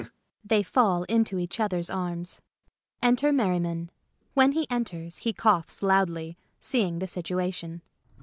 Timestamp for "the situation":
6.97-7.83